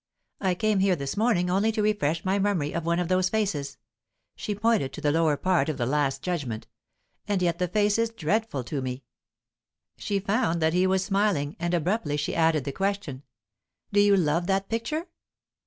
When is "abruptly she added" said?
11.75-12.63